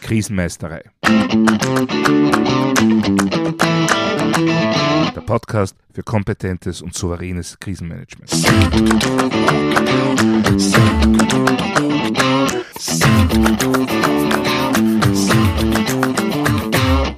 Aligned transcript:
Krisenmeisterei. 0.00 0.82
Der 5.14 5.20
Podcast 5.26 5.76
für 5.92 6.02
kompetentes 6.02 6.82
und 6.82 6.94
souveränes 6.94 7.58
Krisenmanagement. 7.58 8.30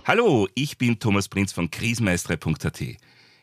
Hallo, 0.06 0.48
ich 0.54 0.78
bin 0.78 0.98
Thomas 0.98 1.28
Prinz 1.28 1.52
von 1.52 1.70
krisenmeisterei.at. 1.70 2.82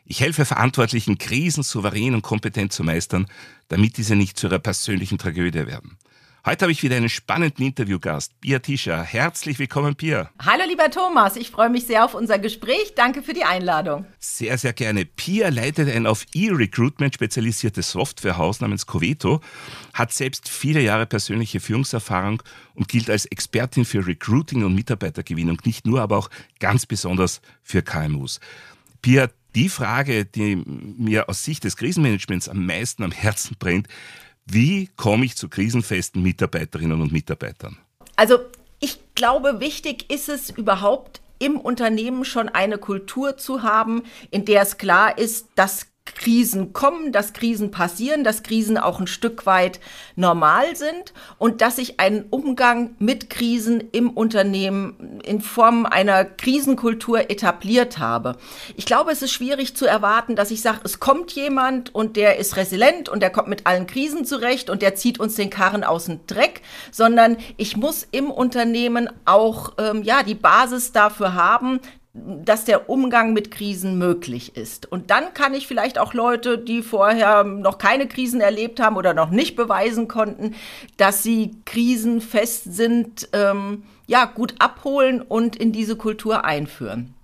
Ich 0.04 0.20
helfe 0.20 0.44
Verantwortlichen, 0.44 1.18
Krisen 1.18 1.62
souverän 1.62 2.14
und 2.14 2.22
kompetent 2.22 2.72
zu 2.72 2.82
meistern, 2.82 3.26
damit 3.68 3.96
diese 3.96 4.16
nicht 4.16 4.36
zu 4.36 4.48
ihrer 4.48 4.58
persönlichen 4.58 5.18
Tragödie 5.18 5.66
werden. 5.66 5.96
Heute 6.44 6.64
habe 6.64 6.72
ich 6.72 6.82
wieder 6.82 6.96
einen 6.96 7.08
spannenden 7.08 7.64
Interviewgast, 7.64 8.32
Pia 8.40 8.58
Tischer. 8.58 9.00
Herzlich 9.04 9.60
willkommen, 9.60 9.94
Pia. 9.94 10.28
Hallo, 10.44 10.64
lieber 10.66 10.90
Thomas. 10.90 11.36
Ich 11.36 11.52
freue 11.52 11.70
mich 11.70 11.86
sehr 11.86 12.04
auf 12.04 12.14
unser 12.14 12.40
Gespräch. 12.40 12.94
Danke 12.96 13.22
für 13.22 13.32
die 13.32 13.44
Einladung. 13.44 14.06
Sehr, 14.18 14.58
sehr 14.58 14.72
gerne. 14.72 15.04
Pia 15.04 15.50
leitet 15.50 15.88
ein 15.88 16.04
auf 16.04 16.26
E-Recruitment 16.34 17.14
spezialisiertes 17.14 17.92
Softwarehaus 17.92 18.60
namens 18.60 18.86
Coveto, 18.86 19.40
hat 19.94 20.12
selbst 20.12 20.48
viele 20.48 20.80
Jahre 20.80 21.06
persönliche 21.06 21.60
Führungserfahrung 21.60 22.42
und 22.74 22.88
gilt 22.88 23.08
als 23.08 23.26
Expertin 23.26 23.84
für 23.84 24.04
Recruiting 24.04 24.64
und 24.64 24.74
Mitarbeitergewinnung, 24.74 25.58
nicht 25.64 25.86
nur, 25.86 26.00
aber 26.00 26.18
auch 26.18 26.28
ganz 26.58 26.86
besonders 26.86 27.40
für 27.62 27.82
KMUs. 27.82 28.40
Pia, 29.00 29.28
die 29.54 29.68
Frage, 29.68 30.24
die 30.24 30.56
mir 30.56 31.28
aus 31.28 31.42
Sicht 31.42 31.64
des 31.64 31.76
Krisenmanagements 31.76 32.48
am 32.48 32.66
meisten 32.66 33.02
am 33.02 33.12
Herzen 33.12 33.56
brennt, 33.58 33.88
wie 34.46 34.88
komme 34.96 35.24
ich 35.24 35.36
zu 35.36 35.48
krisenfesten 35.48 36.22
Mitarbeiterinnen 36.22 37.00
und 37.00 37.12
Mitarbeitern? 37.12 37.78
Also 38.16 38.40
ich 38.80 38.98
glaube, 39.14 39.60
wichtig 39.60 40.10
ist 40.10 40.28
es 40.28 40.50
überhaupt 40.50 41.20
im 41.38 41.58
Unternehmen 41.58 42.24
schon 42.24 42.48
eine 42.48 42.78
Kultur 42.78 43.36
zu 43.36 43.62
haben, 43.62 44.02
in 44.30 44.44
der 44.44 44.62
es 44.62 44.78
klar 44.78 45.18
ist, 45.18 45.48
dass 45.54 45.91
Krisen 46.14 46.72
kommen, 46.72 47.12
dass 47.12 47.32
Krisen 47.32 47.70
passieren, 47.70 48.24
dass 48.24 48.42
Krisen 48.42 48.78
auch 48.78 49.00
ein 49.00 49.06
Stück 49.06 49.46
weit 49.46 49.80
normal 50.16 50.76
sind 50.76 51.12
und 51.38 51.60
dass 51.60 51.78
ich 51.78 52.00
einen 52.00 52.24
Umgang 52.30 52.94
mit 52.98 53.30
Krisen 53.30 53.82
im 53.92 54.10
Unternehmen 54.10 55.20
in 55.24 55.40
Form 55.40 55.86
einer 55.86 56.24
Krisenkultur 56.24 57.30
etabliert 57.30 57.98
habe. 57.98 58.36
Ich 58.76 58.86
glaube, 58.86 59.10
es 59.10 59.22
ist 59.22 59.32
schwierig 59.32 59.76
zu 59.76 59.86
erwarten, 59.86 60.36
dass 60.36 60.50
ich 60.50 60.62
sage, 60.62 60.80
es 60.84 61.00
kommt 61.00 61.32
jemand 61.32 61.94
und 61.94 62.16
der 62.16 62.38
ist 62.38 62.56
resilient 62.56 63.08
und 63.08 63.20
der 63.20 63.30
kommt 63.30 63.48
mit 63.48 63.66
allen 63.66 63.86
Krisen 63.86 64.24
zurecht 64.24 64.70
und 64.70 64.82
der 64.82 64.94
zieht 64.94 65.18
uns 65.20 65.34
den 65.34 65.50
Karren 65.50 65.84
aus 65.84 66.06
dem 66.06 66.26
Dreck, 66.26 66.62
sondern 66.90 67.36
ich 67.56 67.76
muss 67.76 68.06
im 68.10 68.30
Unternehmen 68.30 69.08
auch 69.24 69.72
ähm, 69.78 70.02
ja 70.02 70.22
die 70.22 70.34
Basis 70.34 70.92
dafür 70.92 71.34
haben, 71.34 71.80
dass 72.14 72.66
der 72.66 72.90
Umgang 72.90 73.32
mit 73.32 73.50
Krisen 73.50 73.96
möglich 73.96 74.54
ist. 74.54 74.90
Und 74.90 75.10
dann 75.10 75.32
kann 75.32 75.54
ich 75.54 75.66
vielleicht 75.66 75.98
auch 75.98 76.12
Leute, 76.12 76.58
die 76.58 76.82
vorher 76.82 77.42
noch 77.42 77.78
keine 77.78 78.06
Krisen 78.06 78.42
erlebt 78.42 78.80
haben 78.80 78.96
oder 78.96 79.14
noch 79.14 79.30
nicht 79.30 79.56
beweisen 79.56 80.08
konnten, 80.08 80.54
dass 80.98 81.22
sie 81.22 81.52
krisenfest 81.64 82.74
sind, 82.74 83.28
ähm, 83.32 83.84
ja, 84.06 84.26
gut 84.26 84.54
abholen 84.58 85.22
und 85.22 85.56
in 85.56 85.72
diese 85.72 85.96
Kultur 85.96 86.44
einführen. 86.44 87.14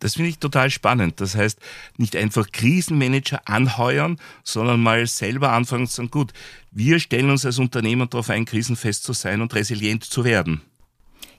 Das 0.00 0.14
finde 0.14 0.30
ich 0.30 0.38
total 0.38 0.70
spannend. 0.70 1.20
Das 1.20 1.34
heißt, 1.34 1.58
nicht 1.96 2.16
einfach 2.16 2.50
Krisenmanager 2.50 3.42
anheuern, 3.44 4.18
sondern 4.42 4.80
mal 4.80 5.06
selber 5.06 5.52
anfangen 5.52 5.86
zu 5.86 5.96
sagen, 5.96 6.10
gut, 6.10 6.32
wir 6.70 7.00
stellen 7.00 7.30
uns 7.30 7.44
als 7.44 7.58
Unternehmer 7.58 8.06
darauf 8.06 8.30
ein, 8.30 8.44
krisenfest 8.44 9.04
zu 9.04 9.12
sein 9.12 9.42
und 9.42 9.54
resilient 9.54 10.04
zu 10.04 10.24
werden. 10.24 10.62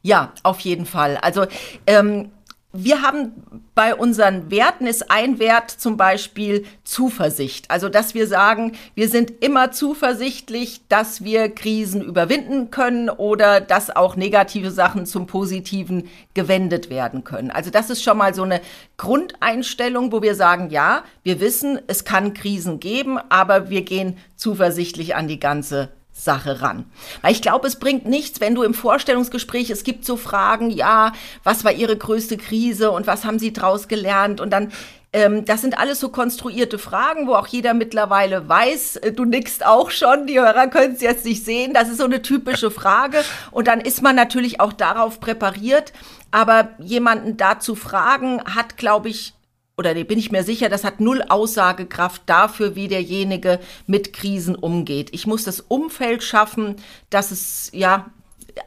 Ja, 0.01 0.33
auf 0.43 0.59
jeden 0.61 0.85
Fall. 0.85 1.17
Also 1.17 1.45
ähm, 1.87 2.29
wir 2.71 3.01
haben 3.01 3.63
bei 3.73 3.95
unseren 3.95 4.51
Werten 4.51 4.85
ist 4.85 5.09
ein 5.09 5.39
Wert 5.39 5.71
zum 5.71 5.97
Beispiel 5.97 6.65
Zuversicht. 6.83 7.71
Also, 7.71 7.89
dass 7.89 8.13
wir 8.13 8.27
sagen, 8.27 8.73
wir 8.93 9.09
sind 9.09 9.43
immer 9.43 9.71
zuversichtlich, 9.71 10.81
dass 10.87 11.23
wir 11.23 11.49
Krisen 11.49 12.03
überwinden 12.03 12.69
können 12.69 13.09
oder 13.09 13.59
dass 13.59 13.95
auch 13.95 14.15
negative 14.15 14.69
Sachen 14.69 15.07
zum 15.07 15.25
Positiven 15.25 16.09
gewendet 16.35 16.91
werden 16.91 17.23
können. 17.23 17.49
Also, 17.49 17.71
das 17.71 17.89
ist 17.89 18.03
schon 18.03 18.19
mal 18.19 18.35
so 18.35 18.43
eine 18.43 18.61
Grundeinstellung, 18.97 20.11
wo 20.11 20.21
wir 20.21 20.35
sagen, 20.35 20.69
ja, 20.69 21.03
wir 21.23 21.39
wissen, 21.39 21.79
es 21.87 22.05
kann 22.05 22.35
Krisen 22.35 22.79
geben, 22.79 23.17
aber 23.29 23.71
wir 23.71 23.81
gehen 23.81 24.17
zuversichtlich 24.35 25.15
an 25.15 25.27
die 25.27 25.39
ganze 25.39 25.89
Sache 26.19 26.61
ran. 26.61 26.85
Weil 27.21 27.31
ich 27.31 27.41
glaube, 27.41 27.67
es 27.67 27.77
bringt 27.77 28.05
nichts, 28.05 28.41
wenn 28.41 28.55
du 28.55 28.63
im 28.63 28.73
Vorstellungsgespräch, 28.73 29.69
es 29.69 29.83
gibt 29.83 30.05
so 30.05 30.17
Fragen, 30.17 30.69
ja, 30.69 31.13
was 31.43 31.63
war 31.63 31.71
Ihre 31.71 31.97
größte 31.97 32.37
Krise 32.37 32.91
und 32.91 33.07
was 33.07 33.25
haben 33.25 33.39
Sie 33.39 33.53
daraus 33.53 33.87
gelernt? 33.87 34.41
Und 34.41 34.51
dann, 34.51 34.71
ähm, 35.13 35.45
das 35.45 35.61
sind 35.61 35.79
alles 35.79 35.99
so 35.99 36.09
konstruierte 36.09 36.77
Fragen, 36.77 37.27
wo 37.27 37.35
auch 37.35 37.47
jeder 37.47 37.73
mittlerweile 37.73 38.47
weiß, 38.47 38.97
äh, 38.97 39.11
du 39.13 39.25
nickst 39.25 39.65
auch 39.65 39.91
schon, 39.91 40.27
die 40.27 40.39
Hörer 40.39 40.67
können 40.67 40.93
es 40.93 41.01
jetzt 41.01 41.25
nicht 41.25 41.45
sehen, 41.45 41.73
das 41.73 41.89
ist 41.89 41.97
so 41.97 42.05
eine 42.05 42.21
typische 42.21 42.69
Frage. 42.69 43.23
Und 43.51 43.67
dann 43.67 43.79
ist 43.79 44.01
man 44.01 44.15
natürlich 44.15 44.59
auch 44.59 44.73
darauf 44.73 45.19
präpariert. 45.19 45.93
Aber 46.31 46.69
jemanden 46.77 47.37
da 47.37 47.59
zu 47.59 47.73
fragen, 47.73 48.43
hat, 48.43 48.77
glaube 48.77 49.09
ich, 49.09 49.33
oder 49.79 49.93
bin 49.93 50.19
ich 50.19 50.29
mir 50.29 50.43
sicher, 50.43 50.67
das 50.67 50.83
hat 50.83 50.99
null 50.99 51.23
Aussagekraft 51.29 52.23
dafür, 52.25 52.75
wie 52.75 52.89
derjenige 52.89 53.61
mit 53.87 54.11
Krisen 54.11 54.55
umgeht. 54.55 55.07
Ich 55.13 55.25
muss 55.25 55.45
das 55.45 55.61
Umfeld 55.61 56.21
schaffen, 56.21 56.75
dass 57.09 57.31
es 57.31 57.69
ja 57.73 58.11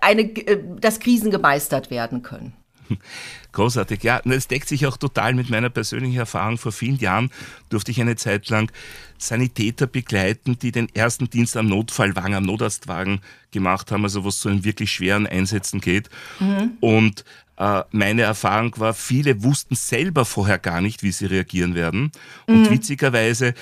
eine, 0.01 0.23
äh, 0.23 0.59
dass 0.81 1.01
Krisen 1.01 1.31
gemeistert 1.31 1.91
werden 1.91 2.23
können. 2.23 2.55
Großartig, 3.53 4.03
ja. 4.03 4.23
Es 4.25 4.49
deckt 4.49 4.69
sich 4.69 4.87
auch 4.87 4.97
total 4.97 5.35
mit 5.35 5.51
meiner 5.51 5.69
persönlichen 5.69 6.17
Erfahrung. 6.17 6.57
Vor 6.57 6.73
vielen 6.73 6.97
Jahren 6.97 7.31
durfte 7.69 7.91
ich 7.91 8.01
eine 8.01 8.17
Zeit 8.17 8.49
lang 8.49 8.73
Sanitäter 9.19 9.87
begleiten, 9.87 10.59
die 10.59 10.73
den 10.73 10.89
ersten 10.95 11.29
Dienst 11.29 11.59
am 11.59 11.67
Notfallwagen, 11.67 12.35
am 12.35 12.45
Notarztwagen 12.45 13.21
gemacht 13.51 13.93
haben, 13.93 14.05
also 14.05 14.25
wo 14.25 14.29
es 14.29 14.41
zu 14.41 14.49
einem 14.49 14.65
wirklich 14.65 14.91
schweren 14.91 15.27
Einsätzen 15.27 15.83
geht. 15.83 16.09
Mhm. 16.41 16.79
Und 16.81 17.25
meine 17.91 18.23
Erfahrung 18.23 18.79
war, 18.79 18.95
viele 18.95 19.43
wussten 19.45 19.75
selber 19.75 20.25
vorher 20.25 20.59
gar 20.59 20.81
nicht, 20.81 21.03
wie 21.03 21.13
sie 21.13 21.27
reagieren 21.27 21.75
werden. 21.75 22.11
Und 22.47 22.63
mhm. 22.63 22.71
witzigerweise 22.71 23.55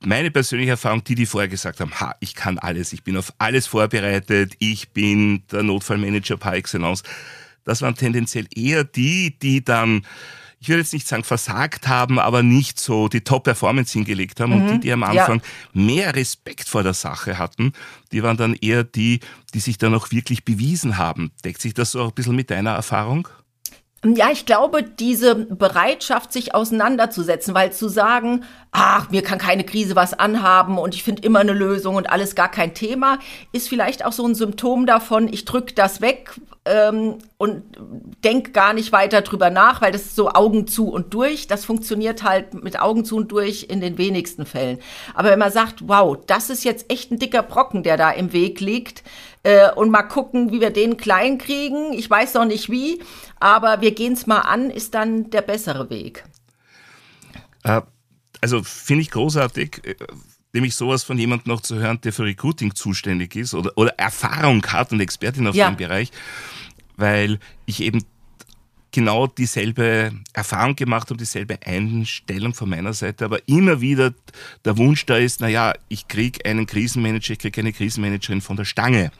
meine 0.00 0.30
persönliche 0.30 0.72
Erfahrung, 0.72 1.02
die, 1.02 1.14
die 1.14 1.26
vorher 1.26 1.48
gesagt 1.48 1.80
haben, 1.80 1.92
ha, 1.98 2.14
ich 2.20 2.34
kann 2.34 2.58
alles, 2.58 2.92
ich 2.92 3.02
bin 3.02 3.16
auf 3.16 3.32
alles 3.38 3.66
vorbereitet, 3.66 4.54
ich 4.58 4.90
bin 4.90 5.42
der 5.50 5.62
Notfallmanager 5.64 6.36
par 6.36 6.54
excellence, 6.54 7.02
das 7.64 7.82
waren 7.82 7.96
tendenziell 7.96 8.46
eher 8.54 8.84
die, 8.84 9.38
die 9.38 9.64
dann, 9.64 10.06
ich 10.60 10.68
würde 10.68 10.80
jetzt 10.80 10.92
nicht 10.92 11.06
sagen 11.06 11.24
versagt 11.24 11.86
haben, 11.86 12.18
aber 12.18 12.42
nicht 12.42 12.80
so 12.80 13.08
die 13.08 13.20
Top-Performance 13.20 13.92
hingelegt 13.92 14.40
haben. 14.40 14.54
Mhm. 14.54 14.60
Und 14.60 14.72
die, 14.72 14.80
die 14.80 14.92
am 14.92 15.02
Anfang 15.04 15.40
ja. 15.40 15.80
mehr 15.80 16.16
Respekt 16.16 16.68
vor 16.68 16.82
der 16.82 16.94
Sache 16.94 17.38
hatten, 17.38 17.72
die 18.12 18.22
waren 18.22 18.36
dann 18.36 18.54
eher 18.54 18.84
die, 18.84 19.20
die 19.54 19.60
sich 19.60 19.78
dann 19.78 19.94
auch 19.94 20.10
wirklich 20.10 20.44
bewiesen 20.44 20.98
haben. 20.98 21.30
Deckt 21.44 21.60
sich 21.60 21.74
das 21.74 21.92
so 21.92 22.04
ein 22.04 22.12
bisschen 22.12 22.36
mit 22.36 22.50
deiner 22.50 22.72
Erfahrung? 22.72 23.28
Ja, 24.04 24.30
ich 24.30 24.46
glaube, 24.46 24.84
diese 24.84 25.34
Bereitschaft, 25.34 26.32
sich 26.32 26.54
auseinanderzusetzen, 26.54 27.52
weil 27.52 27.72
zu 27.72 27.88
sagen, 27.88 28.44
ach, 28.70 29.10
mir 29.10 29.22
kann 29.22 29.38
keine 29.38 29.64
Krise 29.64 29.96
was 29.96 30.14
anhaben 30.14 30.78
und 30.78 30.94
ich 30.94 31.02
finde 31.02 31.22
immer 31.22 31.40
eine 31.40 31.52
Lösung 31.52 31.96
und 31.96 32.08
alles 32.08 32.36
gar 32.36 32.48
kein 32.48 32.74
Thema, 32.74 33.18
ist 33.52 33.68
vielleicht 33.68 34.04
auch 34.04 34.12
so 34.12 34.24
ein 34.24 34.36
Symptom 34.36 34.86
davon, 34.86 35.26
ich 35.32 35.44
drücke 35.46 35.74
das 35.74 36.00
weg 36.00 36.40
ähm, 36.64 37.18
und 37.38 37.64
denk 38.22 38.54
gar 38.54 38.72
nicht 38.72 38.92
weiter 38.92 39.22
drüber 39.22 39.50
nach, 39.50 39.80
weil 39.80 39.90
das 39.90 40.02
ist 40.02 40.16
so 40.16 40.30
Augen 40.30 40.68
zu 40.68 40.90
und 40.90 41.12
durch. 41.12 41.48
Das 41.48 41.64
funktioniert 41.64 42.22
halt 42.22 42.54
mit 42.62 42.80
Augen 42.80 43.04
zu 43.04 43.16
und 43.16 43.32
durch 43.32 43.66
in 43.68 43.80
den 43.80 43.98
wenigsten 43.98 44.46
Fällen. 44.46 44.78
Aber 45.14 45.30
wenn 45.30 45.38
man 45.38 45.50
sagt, 45.50 45.88
wow, 45.88 46.16
das 46.26 46.50
ist 46.50 46.64
jetzt 46.64 46.90
echt 46.90 47.10
ein 47.10 47.18
dicker 47.18 47.42
Brocken, 47.42 47.82
der 47.82 47.96
da 47.96 48.10
im 48.10 48.32
Weg 48.32 48.60
liegt, 48.60 49.02
äh, 49.48 49.70
und 49.72 49.90
mal 49.90 50.02
gucken, 50.02 50.52
wie 50.52 50.60
wir 50.60 50.70
den 50.70 50.98
klein 50.98 51.38
kriegen. 51.38 51.94
Ich 51.94 52.08
weiß 52.10 52.34
noch 52.34 52.44
nicht 52.44 52.68
wie, 52.68 53.00
aber 53.40 53.80
wir 53.80 53.92
gehen 53.92 54.12
es 54.12 54.26
mal 54.26 54.40
an, 54.40 54.68
ist 54.68 54.94
dann 54.94 55.30
der 55.30 55.40
bessere 55.40 55.88
Weg. 55.88 56.24
Äh, 57.64 57.80
also 58.42 58.62
finde 58.62 59.02
ich 59.02 59.10
großartig 59.10 59.80
äh, 59.84 59.94
nämlich 60.52 60.74
sowas 60.74 61.02
von 61.02 61.18
jemandem 61.18 61.50
noch 61.50 61.62
zu 61.62 61.76
hören, 61.76 61.98
der 62.02 62.12
für 62.12 62.24
Recruiting 62.24 62.74
zuständig 62.74 63.36
ist 63.36 63.54
oder, 63.54 63.72
oder 63.76 63.94
Erfahrung 63.98 64.64
hat 64.66 64.92
und 64.92 65.00
Expertin 65.00 65.46
auf 65.46 65.54
ja. 65.54 65.70
dem 65.70 65.76
Bereich, 65.76 66.10
weil 66.96 67.38
ich 67.64 67.80
eben 67.80 68.04
genau 68.90 69.26
dieselbe 69.26 70.12
Erfahrung 70.32 70.76
gemacht 70.76 71.10
habe, 71.10 71.18
dieselbe 71.18 71.58
Einstellung 71.64 72.54
von 72.54 72.70
meiner 72.70 72.92
Seite, 72.92 73.24
aber 73.24 73.46
immer 73.46 73.80
wieder 73.80 74.14
der 74.64 74.76
Wunsch 74.78 75.04
da 75.06 75.16
ist, 75.16 75.40
naja, 75.40 75.74
ich 75.88 76.08
kriege 76.08 76.44
einen 76.44 76.66
Krisenmanager, 76.66 77.32
ich 77.32 77.38
kriege 77.38 77.60
eine 77.60 77.72
Krisenmanagerin 77.72 78.40
von 78.40 78.56
der 78.56 78.64
Stange. 78.64 79.10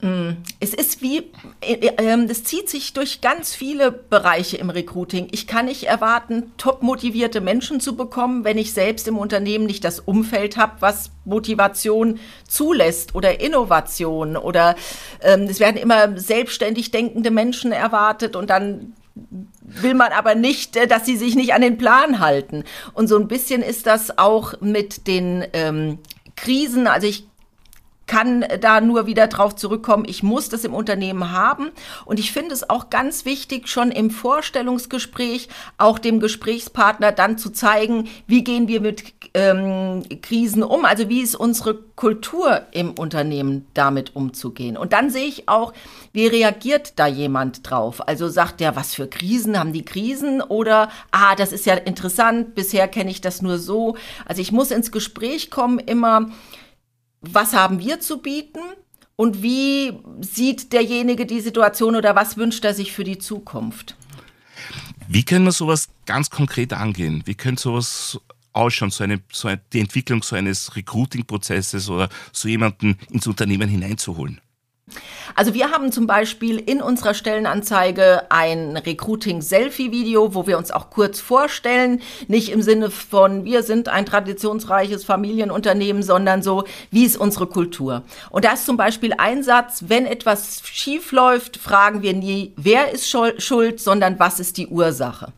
Mm. 0.00 0.32
Es 0.60 0.74
ist 0.74 1.00
wie, 1.00 1.30
äh, 1.62 1.74
äh, 1.74 1.92
ähm, 1.96 2.28
das 2.28 2.44
zieht 2.44 2.68
sich 2.68 2.92
durch 2.92 3.22
ganz 3.22 3.54
viele 3.54 3.90
Bereiche 3.90 4.58
im 4.58 4.68
Recruiting. 4.68 5.28
Ich 5.32 5.46
kann 5.46 5.66
nicht 5.66 5.84
erwarten, 5.84 6.52
top 6.58 6.82
motivierte 6.82 7.40
Menschen 7.40 7.80
zu 7.80 7.96
bekommen, 7.96 8.44
wenn 8.44 8.58
ich 8.58 8.74
selbst 8.74 9.08
im 9.08 9.16
Unternehmen 9.16 9.64
nicht 9.64 9.84
das 9.84 10.00
Umfeld 10.00 10.58
habe, 10.58 10.74
was 10.80 11.10
Motivation 11.24 12.20
zulässt 12.46 13.14
oder 13.14 13.40
Innovation 13.40 14.36
oder 14.36 14.76
ähm, 15.22 15.44
es 15.44 15.60
werden 15.60 15.78
immer 15.78 16.18
selbstständig 16.18 16.90
denkende 16.90 17.30
Menschen 17.30 17.72
erwartet 17.72 18.36
und 18.36 18.50
dann 18.50 18.92
will 19.62 19.94
man 19.94 20.12
aber 20.12 20.34
nicht, 20.34 20.76
äh, 20.76 20.86
dass 20.86 21.06
sie 21.06 21.16
sich 21.16 21.36
nicht 21.36 21.54
an 21.54 21.62
den 21.62 21.78
Plan 21.78 22.20
halten. 22.20 22.64
Und 22.92 23.08
so 23.08 23.16
ein 23.16 23.28
bisschen 23.28 23.62
ist 23.62 23.86
das 23.86 24.18
auch 24.18 24.60
mit 24.60 25.06
den 25.06 25.42
ähm, 25.54 25.98
Krisen. 26.36 26.86
Also 26.86 27.06
ich 27.06 27.26
kann 28.06 28.44
da 28.60 28.80
nur 28.80 29.06
wieder 29.06 29.26
drauf 29.26 29.56
zurückkommen, 29.56 30.04
ich 30.06 30.22
muss 30.22 30.48
das 30.48 30.64
im 30.64 30.74
Unternehmen 30.74 31.32
haben. 31.32 31.70
Und 32.04 32.20
ich 32.20 32.32
finde 32.32 32.54
es 32.54 32.68
auch 32.68 32.90
ganz 32.90 33.24
wichtig, 33.24 33.68
schon 33.68 33.90
im 33.90 34.10
Vorstellungsgespräch 34.10 35.48
auch 35.78 35.98
dem 35.98 36.20
Gesprächspartner 36.20 37.12
dann 37.12 37.38
zu 37.38 37.50
zeigen, 37.50 38.08
wie 38.26 38.44
gehen 38.44 38.68
wir 38.68 38.80
mit 38.80 39.12
ähm, 39.34 40.02
Krisen 40.22 40.62
um, 40.62 40.84
also 40.84 41.08
wie 41.08 41.20
ist 41.20 41.34
unsere 41.34 41.74
Kultur 41.74 42.62
im 42.72 42.92
Unternehmen 42.92 43.66
damit 43.74 44.14
umzugehen. 44.14 44.76
Und 44.76 44.92
dann 44.92 45.10
sehe 45.10 45.26
ich 45.26 45.48
auch, 45.48 45.72
wie 46.12 46.26
reagiert 46.26 46.98
da 46.98 47.06
jemand 47.06 47.68
drauf? 47.68 48.06
Also 48.06 48.28
sagt 48.28 48.60
der, 48.60 48.76
was 48.76 48.94
für 48.94 49.08
Krisen 49.08 49.58
haben 49.58 49.72
die 49.72 49.84
Krisen? 49.84 50.40
Oder, 50.40 50.90
ah, 51.10 51.34
das 51.34 51.52
ist 51.52 51.66
ja 51.66 51.74
interessant, 51.74 52.54
bisher 52.54 52.88
kenne 52.88 53.10
ich 53.10 53.20
das 53.20 53.42
nur 53.42 53.58
so. 53.58 53.96
Also 54.24 54.40
ich 54.40 54.52
muss 54.52 54.70
ins 54.70 54.92
Gespräch 54.92 55.50
kommen 55.50 55.78
immer 55.78 56.30
was 57.32 57.52
haben 57.52 57.78
wir 57.78 58.00
zu 58.00 58.18
bieten 58.18 58.60
und 59.16 59.42
wie 59.42 59.92
sieht 60.20 60.72
derjenige 60.72 61.26
die 61.26 61.40
Situation 61.40 61.96
oder 61.96 62.14
was 62.14 62.36
wünscht 62.36 62.64
er 62.64 62.74
sich 62.74 62.92
für 62.92 63.04
die 63.04 63.18
Zukunft? 63.18 63.96
Wie 65.08 65.24
können 65.24 65.44
wir 65.44 65.52
sowas 65.52 65.88
ganz 66.04 66.30
konkret 66.30 66.72
angehen? 66.72 67.22
Wie 67.26 67.34
könnte 67.34 67.62
sowas 67.62 68.20
ausschauen, 68.52 68.90
so 68.90 69.04
eine, 69.04 69.20
so 69.32 69.48
eine, 69.48 69.60
die 69.72 69.80
Entwicklung 69.80 70.22
so 70.22 70.34
eines 70.34 70.74
Recruiting-Prozesses 70.74 71.88
oder 71.88 72.08
so 72.32 72.48
jemanden 72.48 72.98
ins 73.10 73.26
Unternehmen 73.26 73.68
hineinzuholen? 73.68 74.40
Also 75.36 75.52
wir 75.52 75.70
haben 75.70 75.92
zum 75.92 76.06
Beispiel 76.06 76.58
in 76.58 76.80
unserer 76.80 77.12
Stellenanzeige 77.12 78.22
ein 78.30 78.74
Recruiting-Selfie-Video, 78.74 80.34
wo 80.34 80.46
wir 80.46 80.56
uns 80.56 80.70
auch 80.70 80.88
kurz 80.88 81.20
vorstellen, 81.20 82.00
nicht 82.26 82.48
im 82.48 82.62
Sinne 82.62 82.90
von, 82.90 83.44
wir 83.44 83.62
sind 83.62 83.90
ein 83.90 84.06
traditionsreiches 84.06 85.04
Familienunternehmen, 85.04 86.02
sondern 86.02 86.42
so, 86.42 86.64
wie 86.90 87.04
ist 87.04 87.18
unsere 87.18 87.46
Kultur? 87.48 88.02
Und 88.30 88.46
da 88.46 88.54
ist 88.54 88.64
zum 88.64 88.78
Beispiel 88.78 89.12
ein 89.18 89.42
Satz, 89.42 89.84
wenn 89.88 90.06
etwas 90.06 90.62
schief 90.64 91.12
läuft, 91.12 91.58
fragen 91.58 92.00
wir 92.00 92.14
nie, 92.14 92.54
wer 92.56 92.92
ist 92.92 93.06
schuld, 93.06 93.78
sondern 93.78 94.18
was 94.18 94.40
ist 94.40 94.56
die 94.56 94.68
Ursache? 94.68 95.34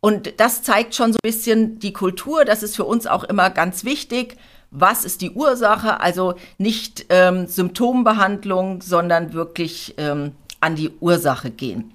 Und 0.00 0.40
das 0.40 0.62
zeigt 0.62 0.94
schon 0.94 1.12
so 1.12 1.18
ein 1.22 1.30
bisschen 1.30 1.78
die 1.80 1.92
Kultur, 1.92 2.46
das 2.46 2.62
ist 2.62 2.76
für 2.76 2.84
uns 2.84 3.06
auch 3.06 3.24
immer 3.24 3.50
ganz 3.50 3.84
wichtig 3.84 4.38
was 4.74 5.04
ist 5.04 5.20
die 5.20 5.30
Ursache, 5.30 6.00
also 6.00 6.34
nicht 6.58 7.06
ähm, 7.08 7.46
Symptombehandlung, 7.46 8.82
sondern 8.82 9.32
wirklich 9.32 9.94
ähm, 9.98 10.32
an 10.60 10.74
die 10.74 10.90
Ursache 11.00 11.50
gehen. 11.50 11.94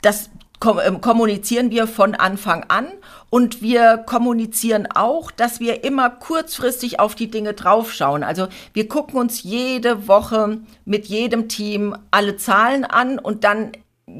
Das 0.00 0.30
kom 0.58 0.80
ähm, 0.82 1.00
kommunizieren 1.02 1.70
wir 1.70 1.86
von 1.86 2.14
Anfang 2.14 2.64
an 2.68 2.86
und 3.28 3.60
wir 3.60 3.98
kommunizieren 3.98 4.88
auch, 4.94 5.30
dass 5.30 5.60
wir 5.60 5.84
immer 5.84 6.08
kurzfristig 6.08 6.98
auf 6.98 7.14
die 7.14 7.30
Dinge 7.30 7.52
draufschauen. 7.52 8.22
Also 8.22 8.48
wir 8.72 8.88
gucken 8.88 9.20
uns 9.20 9.42
jede 9.42 10.08
Woche 10.08 10.60
mit 10.86 11.06
jedem 11.06 11.48
Team 11.48 11.94
alle 12.10 12.38
Zahlen 12.38 12.86
an 12.86 13.18
und 13.18 13.44
dann 13.44 13.72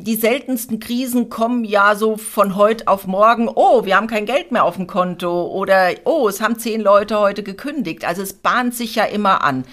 die 0.02 0.16
seltensten 0.16 0.80
Krisen 0.80 1.28
kommen 1.28 1.64
ja 1.64 1.94
so 1.94 2.16
von 2.16 2.56
heute 2.56 2.88
auf 2.88 3.06
morgen, 3.06 3.48
oh, 3.48 3.84
wir 3.84 3.96
haben 3.96 4.06
kein 4.06 4.26
Geld 4.26 4.52
mehr 4.52 4.64
auf 4.64 4.76
dem 4.76 4.86
Konto 4.86 5.46
oder 5.46 5.90
oh, 6.04 6.28
es 6.28 6.40
haben 6.40 6.58
zehn 6.58 6.80
Leute 6.80 7.18
heute 7.18 7.42
gekündigt. 7.42 8.04
Also 8.04 8.22
es 8.22 8.32
bahnt 8.32 8.74
sich 8.74 8.94
ja 8.94 9.04
immer 9.04 9.42
an. 9.42 9.64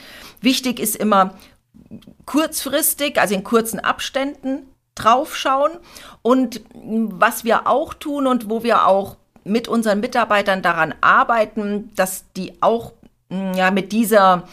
Wichtig 0.42 0.80
ist 0.80 0.96
immer 0.96 1.36
kurzfristig, 2.26 3.20
also 3.20 3.36
in 3.36 3.44
kurzen 3.44 3.80
Abständen 3.80 4.64
draufschauen. 4.96 5.74
Und 6.22 6.62
was 6.74 7.44
wir 7.44 7.68
auch 7.68 7.94
tun 7.94 8.28
und 8.28 8.50
wo 8.50 8.64
wir 8.64 8.88
auch 8.88 9.18
mit 9.44 9.68
unseren 9.68 10.00
Mitarbeitern 10.00 10.62
daran 10.62 10.96
arbeiten, 11.02 11.92
dass 11.96 12.26
die 12.36 12.54
auch 12.62 12.94
ja, 13.30 13.72
mit 13.72 13.92
dieser 13.92 14.48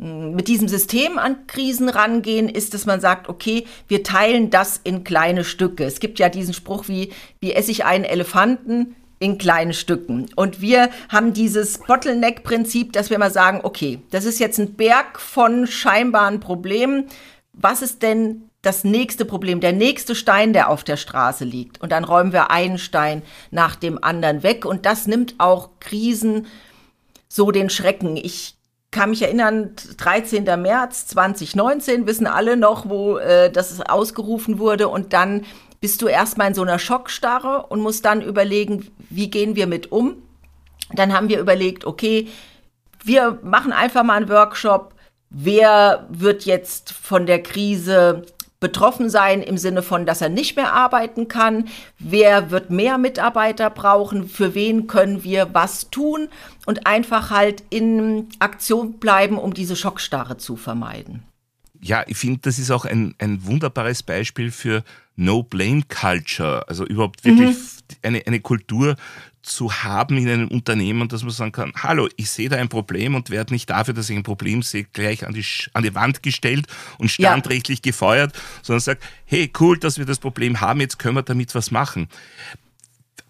mit 0.00 0.46
diesem 0.46 0.68
System 0.68 1.18
an 1.18 1.46
Krisen 1.48 1.88
rangehen, 1.88 2.48
ist, 2.48 2.72
dass 2.72 2.86
man 2.86 3.00
sagt, 3.00 3.28
okay, 3.28 3.66
wir 3.88 4.04
teilen 4.04 4.50
das 4.50 4.80
in 4.82 5.02
kleine 5.02 5.44
Stücke. 5.44 5.84
Es 5.84 5.98
gibt 5.98 6.20
ja 6.20 6.28
diesen 6.28 6.54
Spruch 6.54 6.86
wie, 6.86 7.12
wie 7.40 7.52
esse 7.52 7.72
ich 7.72 7.84
einen 7.84 8.04
Elefanten 8.04 8.94
in 9.18 9.38
kleinen 9.38 9.72
Stücken. 9.72 10.26
Und 10.36 10.60
wir 10.60 10.90
haben 11.08 11.32
dieses 11.32 11.78
Bottleneck-Prinzip, 11.78 12.92
dass 12.92 13.10
wir 13.10 13.18
mal 13.18 13.32
sagen, 13.32 13.60
okay, 13.64 14.00
das 14.10 14.24
ist 14.24 14.38
jetzt 14.38 14.58
ein 14.58 14.74
Berg 14.74 15.18
von 15.18 15.66
scheinbaren 15.66 16.38
Problemen. 16.38 17.06
Was 17.52 17.82
ist 17.82 18.02
denn 18.02 18.50
das 18.62 18.84
nächste 18.84 19.24
Problem, 19.24 19.58
der 19.58 19.72
nächste 19.72 20.14
Stein, 20.14 20.52
der 20.52 20.70
auf 20.70 20.84
der 20.84 20.96
Straße 20.96 21.44
liegt? 21.44 21.80
Und 21.80 21.90
dann 21.90 22.04
räumen 22.04 22.32
wir 22.32 22.52
einen 22.52 22.78
Stein 22.78 23.22
nach 23.50 23.74
dem 23.74 24.02
anderen 24.02 24.44
weg. 24.44 24.64
Und 24.64 24.86
das 24.86 25.08
nimmt 25.08 25.34
auch 25.38 25.70
Krisen 25.80 26.46
so 27.26 27.50
den 27.50 27.70
Schrecken. 27.70 28.16
Ich 28.16 28.57
kann 28.90 29.10
mich 29.10 29.22
erinnern, 29.22 29.72
13. 29.98 30.44
März 30.60 31.06
2019, 31.08 32.06
wissen 32.06 32.26
alle 32.26 32.56
noch, 32.56 32.88
wo 32.88 33.18
äh, 33.18 33.50
das 33.50 33.80
ausgerufen 33.82 34.58
wurde. 34.58 34.88
Und 34.88 35.12
dann 35.12 35.44
bist 35.80 36.02
du 36.02 36.06
erstmal 36.06 36.48
in 36.48 36.54
so 36.54 36.62
einer 36.62 36.78
Schockstarre 36.78 37.66
und 37.66 37.80
musst 37.80 38.04
dann 38.04 38.22
überlegen, 38.22 38.90
wie 39.10 39.30
gehen 39.30 39.56
wir 39.56 39.66
mit 39.66 39.92
um. 39.92 40.22
Dann 40.92 41.12
haben 41.12 41.28
wir 41.28 41.38
überlegt, 41.38 41.84
okay, 41.84 42.28
wir 43.04 43.38
machen 43.42 43.72
einfach 43.72 44.02
mal 44.02 44.14
einen 44.14 44.28
Workshop. 44.28 44.94
Wer 45.30 46.06
wird 46.08 46.46
jetzt 46.46 46.92
von 46.92 47.26
der 47.26 47.42
Krise 47.42 48.22
betroffen 48.60 49.08
sein 49.08 49.42
im 49.42 49.58
Sinne 49.58 49.82
von, 49.82 50.06
dass 50.06 50.20
er 50.20 50.28
nicht 50.28 50.56
mehr 50.56 50.72
arbeiten 50.72 51.28
kann? 51.28 51.68
Wer 51.98 52.50
wird 52.50 52.70
mehr 52.70 52.98
Mitarbeiter 52.98 53.70
brauchen? 53.70 54.28
Für 54.28 54.54
wen 54.54 54.86
können 54.86 55.24
wir 55.24 55.54
was 55.54 55.90
tun? 55.90 56.28
Und 56.66 56.86
einfach 56.86 57.30
halt 57.30 57.62
in 57.70 58.28
Aktion 58.38 58.94
bleiben, 58.94 59.38
um 59.38 59.54
diese 59.54 59.76
Schockstarre 59.76 60.36
zu 60.36 60.56
vermeiden. 60.56 61.22
Ja, 61.80 62.04
ich 62.06 62.16
finde, 62.16 62.40
das 62.42 62.58
ist 62.58 62.70
auch 62.70 62.84
ein, 62.84 63.14
ein 63.18 63.44
wunderbares 63.46 64.02
Beispiel 64.02 64.50
für 64.50 64.82
No-Blame-Culture. 65.16 66.68
Also 66.68 66.84
überhaupt 66.84 67.24
wirklich 67.24 67.56
mhm. 67.56 67.96
eine, 68.02 68.26
eine 68.26 68.40
Kultur, 68.40 68.96
zu 69.48 69.72
haben 69.72 70.16
in 70.18 70.28
einem 70.28 70.48
Unternehmen, 70.48 71.08
dass 71.08 71.22
man 71.22 71.30
sagen 71.30 71.52
kann, 71.52 71.72
hallo, 71.76 72.08
ich 72.16 72.30
sehe 72.30 72.48
da 72.48 72.56
ein 72.56 72.68
Problem 72.68 73.14
und 73.14 73.30
werde 73.30 73.52
nicht 73.52 73.70
dafür, 73.70 73.94
dass 73.94 74.10
ich 74.10 74.16
ein 74.16 74.22
Problem 74.22 74.62
sehe, 74.62 74.84
gleich 74.84 75.26
an 75.26 75.32
die, 75.32 75.44
an 75.72 75.82
die 75.82 75.94
Wand 75.94 76.22
gestellt 76.22 76.66
und 76.98 77.10
standrechtlich 77.10 77.78
ja. 77.78 77.90
gefeuert, 77.90 78.38
sondern 78.62 78.80
sagt, 78.80 79.02
hey, 79.24 79.50
cool, 79.58 79.78
dass 79.78 79.98
wir 79.98 80.04
das 80.04 80.18
Problem 80.18 80.60
haben, 80.60 80.80
jetzt 80.80 80.98
können 80.98 81.16
wir 81.16 81.22
damit 81.22 81.54
was 81.54 81.70
machen. 81.70 82.08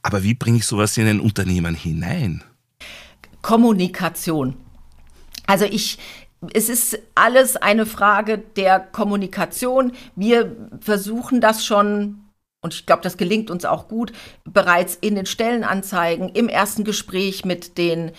Aber 0.02 0.22
wie 0.22 0.34
bringe 0.34 0.58
ich 0.58 0.66
sowas 0.66 0.96
in 0.96 1.06
ein 1.06 1.20
Unternehmen 1.20 1.74
hinein? 1.74 2.42
Kommunikation. 3.42 4.56
Also 5.46 5.64
ich, 5.64 5.98
es 6.52 6.68
ist 6.68 6.98
alles 7.14 7.56
eine 7.56 7.86
Frage 7.86 8.38
der 8.38 8.80
Kommunikation. 8.80 9.92
Wir 10.14 10.56
versuchen 10.80 11.40
das 11.40 11.64
schon 11.64 12.28
und 12.60 12.74
ich 12.74 12.86
glaube, 12.86 13.02
das 13.02 13.16
gelingt 13.16 13.50
uns 13.50 13.64
auch 13.64 13.88
gut, 13.88 14.12
bereits 14.44 14.96
in 14.96 15.14
den 15.14 15.26
Stellenanzeigen, 15.26 16.30
im 16.30 16.48
ersten 16.48 16.82
Gespräch 16.82 17.44
mit 17.44 17.78
den 17.78 18.12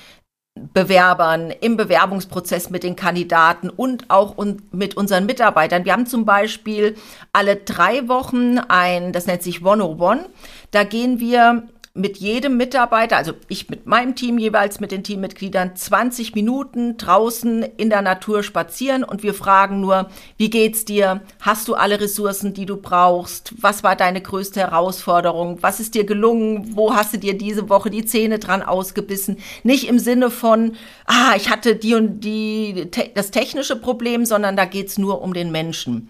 Bewerbern, 0.73 1.51
im 1.51 1.77
Bewerbungsprozess 1.77 2.69
mit 2.69 2.83
den 2.83 2.95
Kandidaten 2.95 3.69
und 3.69 4.09
auch 4.09 4.35
mit 4.71 4.97
unseren 4.97 5.25
Mitarbeitern. 5.25 5.85
Wir 5.85 5.93
haben 5.93 6.05
zum 6.05 6.25
Beispiel 6.25 6.95
alle 7.31 7.57
drei 7.57 8.07
Wochen 8.07 8.59
ein, 8.59 9.13
das 9.13 9.25
nennt 9.25 9.43
sich 9.43 9.57
101. 9.57 10.23
Da 10.71 10.83
gehen 10.83 11.19
wir 11.19 11.63
mit 12.00 12.18
jedem 12.18 12.58
Mitarbeiter, 12.58 13.18
also 13.18 13.34
ich 13.48 13.70
mit 13.70 13.86
meinem 13.86 14.15
Team 14.15 14.38
jeweils 14.38 14.79
mit 14.79 14.91
den 14.91 15.03
Teammitgliedern, 15.03 15.75
20 15.75 16.34
Minuten 16.34 16.98
draußen 16.98 17.63
in 17.63 17.89
der 17.89 18.01
Natur 18.01 18.41
spazieren 18.41 19.03
und 19.03 19.22
wir 19.22 19.34
fragen 19.34 19.82
nur, 19.82 20.10
wie 20.38 20.50
geht's 20.50 20.86
dir? 20.86 21.22
Hast 21.41 21.68
du 21.68 21.75
alle 21.75 22.00
Ressourcen, 22.00 22.53
die 22.53 22.65
du 22.65 22.77
brauchst? 22.77 23.53
Was 23.62 23.84
war 23.84 23.96
deine 23.96 24.22
größte 24.22 24.62
Herausforderung? 24.62 25.58
Was 25.62 25.79
ist 25.79 25.96
dir 25.96 26.06
gelungen? 26.06 26.75
Wo 26.75 26.96
hast 26.96 27.13
du 27.13 27.18
dir 27.18 27.38
diese 27.38 27.70
Woche 27.70 27.89
die 27.89 28.06
Zähne 28.06 28.39
dran 28.39 28.62
ausgebissen? 28.62 29.38
Nicht 29.63 29.88
im 29.88 30.00
Sinne 30.00 30.32
von, 30.32 30.75
ah, 31.06 31.34
ich 31.36 31.50
hatte 31.50 31.75
die 31.75 31.96
und 31.96 32.22
die, 32.22 32.89
das 33.13 33.32
technische 33.32 33.75
Problem, 33.75 34.25
sondern 34.25 34.56
da 34.56 34.65
geht's 34.65 34.98
nur 34.98 35.22
um 35.22 35.34
den 35.34 35.51
Menschen. 35.51 36.10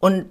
Und 0.00 0.26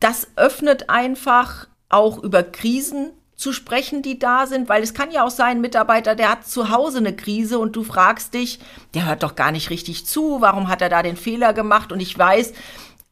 das 0.00 0.28
öffnet 0.36 0.88
einfach 0.88 1.68
auch 1.88 2.22
über 2.22 2.42
Krisen 2.42 3.10
zu 3.38 3.52
sprechen, 3.52 4.02
die 4.02 4.18
da 4.18 4.46
sind, 4.46 4.68
weil 4.68 4.82
es 4.82 4.94
kann 4.94 5.12
ja 5.12 5.24
auch 5.24 5.30
sein, 5.30 5.58
ein 5.58 5.60
Mitarbeiter, 5.60 6.16
der 6.16 6.30
hat 6.30 6.46
zu 6.46 6.70
Hause 6.70 6.98
eine 6.98 7.14
Krise 7.14 7.60
und 7.60 7.76
du 7.76 7.84
fragst 7.84 8.34
dich, 8.34 8.58
der 8.94 9.06
hört 9.06 9.22
doch 9.22 9.36
gar 9.36 9.52
nicht 9.52 9.70
richtig 9.70 10.04
zu, 10.04 10.40
warum 10.40 10.68
hat 10.68 10.82
er 10.82 10.88
da 10.88 11.04
den 11.04 11.16
Fehler 11.16 11.52
gemacht? 11.52 11.92
Und 11.92 12.00
ich 12.00 12.18
weiß, 12.18 12.52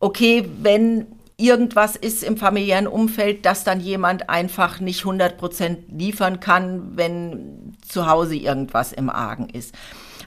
okay, 0.00 0.48
wenn 0.60 1.06
irgendwas 1.36 1.94
ist 1.94 2.24
im 2.24 2.36
familiären 2.36 2.88
Umfeld, 2.88 3.46
dass 3.46 3.62
dann 3.62 3.80
jemand 3.80 4.28
einfach 4.28 4.80
nicht 4.80 5.00
100 5.00 5.38
Prozent 5.38 5.84
liefern 5.92 6.40
kann, 6.40 6.96
wenn 6.96 7.76
zu 7.86 8.08
Hause 8.08 8.34
irgendwas 8.34 8.92
im 8.92 9.08
Argen 9.08 9.48
ist. 9.48 9.74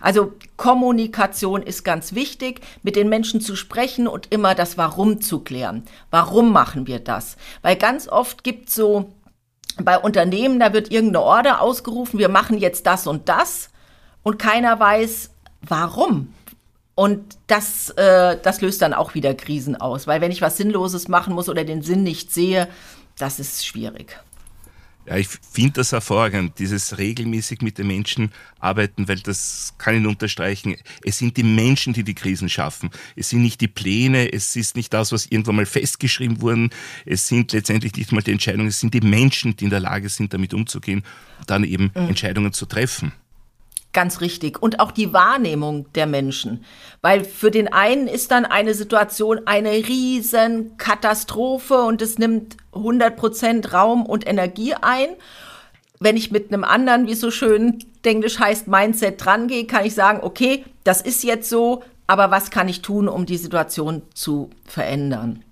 Also 0.01 0.31
Kommunikation 0.55 1.61
ist 1.61 1.83
ganz 1.83 2.15
wichtig, 2.15 2.61
mit 2.83 2.95
den 2.95 3.09
Menschen 3.09 3.41
zu 3.41 3.57
sprechen 3.57 4.07
und 4.07 4.31
immer 4.31 4.55
das 4.55 4.77
Warum 4.77 5.19
zu 5.19 5.39
klären. 5.41 5.83
Warum 6.09 6.53
machen 6.53 6.87
wir 6.87 6.99
das? 6.99 7.35
Weil 7.63 7.75
ganz 7.75 8.07
oft 8.07 8.45
gibt 8.45 8.69
es 8.69 8.75
so 8.75 9.11
bei 9.85 9.97
Unternehmen, 9.97 10.59
da 10.59 10.73
wird 10.73 10.91
irgendeine 10.91 11.23
Order 11.23 11.61
ausgerufen, 11.61 12.19
wir 12.19 12.29
machen 12.29 12.57
jetzt 12.57 12.85
das 12.85 13.07
und 13.07 13.29
das 13.29 13.69
und 14.23 14.39
keiner 14.39 14.79
weiß, 14.79 15.31
warum. 15.61 16.33
Und 16.95 17.37
das, 17.47 17.91
äh, 17.91 18.37
das 18.41 18.61
löst 18.61 18.81
dann 18.81 18.93
auch 18.93 19.13
wieder 19.13 19.33
Krisen 19.33 19.75
aus, 19.75 20.05
weil 20.05 20.19
wenn 20.21 20.31
ich 20.31 20.41
was 20.41 20.57
Sinnloses 20.57 21.07
machen 21.07 21.33
muss 21.33 21.47
oder 21.47 21.63
den 21.63 21.81
Sinn 21.81 22.03
nicht 22.03 22.33
sehe, 22.33 22.67
das 23.17 23.39
ist 23.39 23.65
schwierig. 23.65 24.19
Ja, 25.09 25.17
ich 25.17 25.27
finde 25.27 25.71
das 25.73 25.91
hervorragend, 25.91 26.59
dieses 26.59 26.99
regelmäßig 26.99 27.61
mit 27.63 27.79
den 27.79 27.87
Menschen 27.87 28.31
arbeiten, 28.59 29.07
weil 29.07 29.19
das 29.19 29.73
kann 29.79 29.99
ich 29.99 30.05
unterstreichen. 30.05 30.75
Es 31.03 31.17
sind 31.17 31.35
die 31.35 31.41
Menschen, 31.41 31.93
die 31.93 32.03
die 32.03 32.13
Krisen 32.13 32.47
schaffen. 32.47 32.91
Es 33.15 33.29
sind 33.29 33.41
nicht 33.41 33.59
die 33.59 33.67
Pläne, 33.67 34.31
es 34.31 34.55
ist 34.55 34.75
nicht 34.75 34.93
das, 34.93 35.11
was 35.11 35.25
irgendwann 35.25 35.55
mal 35.55 35.65
festgeschrieben 35.65 36.41
wurde. 36.41 36.69
Es 37.07 37.27
sind 37.27 37.53
letztendlich 37.53 37.95
nicht 37.95 38.11
mal 38.11 38.21
die 38.21 38.33
Entscheidungen, 38.33 38.67
es 38.67 38.79
sind 38.79 38.93
die 38.93 39.01
Menschen, 39.01 39.55
die 39.57 39.63
in 39.63 39.71
der 39.71 39.79
Lage 39.79 40.09
sind, 40.09 40.31
damit 40.31 40.53
umzugehen 40.53 41.03
und 41.39 41.49
dann 41.49 41.63
eben 41.63 41.85
mhm. 41.95 42.09
Entscheidungen 42.09 42.53
zu 42.53 42.67
treffen. 42.67 43.11
Ganz 43.99 44.21
richtig. 44.21 44.63
Und 44.63 44.79
auch 44.79 44.93
die 44.93 45.11
Wahrnehmung 45.11 45.91
der 45.91 46.05
Menschen. 46.05 46.63
Weil 47.01 47.25
für 47.25 47.51
den 47.51 47.67
einen 47.67 48.07
ist 48.07 48.31
dann 48.31 48.45
eine 48.45 48.73
Situation 48.73 49.41
eine 49.45 49.71
riesen 49.71 50.77
Katastrophe 50.77 51.81
und 51.81 52.01
es 52.01 52.17
nimmt 52.17 52.55
100 52.73 53.17
Prozent 53.17 53.73
Raum 53.73 54.05
und 54.05 54.25
Energie 54.25 54.73
ein. 54.73 55.09
Wenn 55.99 56.15
ich 56.15 56.31
mit 56.31 56.53
einem 56.53 56.63
anderen, 56.63 57.07
wie 57.07 57.11
es 57.11 57.19
so 57.19 57.29
schön 57.29 57.83
englisch 58.01 58.39
heißt, 58.39 58.69
Mindset 58.69 59.25
drangehe, 59.25 59.65
kann 59.65 59.83
ich 59.83 59.95
sagen, 59.95 60.21
okay, 60.21 60.63
das 60.85 61.01
ist 61.01 61.25
jetzt 61.25 61.49
so, 61.49 61.83
aber 62.07 62.31
was 62.31 62.51
kann 62.51 62.69
ich 62.69 62.81
tun, 62.81 63.09
um 63.09 63.25
die 63.25 63.35
Situation 63.35 64.03
zu 64.13 64.49
verändern? 64.63 65.43